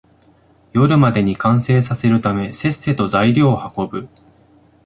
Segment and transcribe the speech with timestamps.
[0.71, 4.09] 夜までに完成させるため、せっせと材料を運ぶ